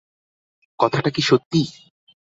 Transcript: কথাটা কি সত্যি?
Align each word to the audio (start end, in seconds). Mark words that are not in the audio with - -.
কথাটা 0.79 1.09
কি 1.15 1.21
সত্যি? 1.21 1.61